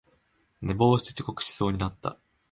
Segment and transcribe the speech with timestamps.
[0.63, 2.17] 寝坊して遅刻しそうになった